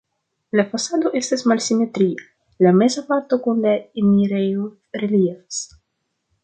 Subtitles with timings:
[0.59, 2.25] La fasado estas malsimetria,
[2.67, 4.67] la meza parto kun la enirejo
[5.05, 5.65] reliefas.